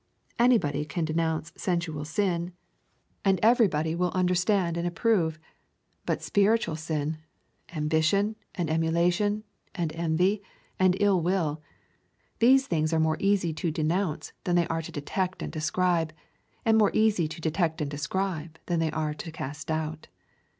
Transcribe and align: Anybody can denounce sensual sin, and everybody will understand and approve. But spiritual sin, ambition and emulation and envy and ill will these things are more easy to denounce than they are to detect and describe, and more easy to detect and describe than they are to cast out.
Anybody 0.39 0.83
can 0.83 1.05
denounce 1.05 1.53
sensual 1.55 2.05
sin, 2.05 2.53
and 3.23 3.39
everybody 3.43 3.93
will 3.93 4.09
understand 4.15 4.75
and 4.75 4.87
approve. 4.87 5.37
But 6.07 6.23
spiritual 6.23 6.75
sin, 6.75 7.19
ambition 7.75 8.35
and 8.55 8.67
emulation 8.67 9.43
and 9.75 9.93
envy 9.93 10.41
and 10.79 10.97
ill 10.99 11.21
will 11.21 11.61
these 12.39 12.65
things 12.65 12.93
are 12.93 12.99
more 12.99 13.17
easy 13.19 13.53
to 13.53 13.69
denounce 13.69 14.33
than 14.43 14.55
they 14.55 14.65
are 14.69 14.81
to 14.81 14.91
detect 14.91 15.43
and 15.43 15.51
describe, 15.51 16.13
and 16.65 16.79
more 16.79 16.89
easy 16.95 17.27
to 17.27 17.39
detect 17.39 17.79
and 17.79 17.91
describe 17.91 18.57
than 18.65 18.79
they 18.79 18.89
are 18.89 19.13
to 19.13 19.31
cast 19.31 19.69
out. 19.69 20.07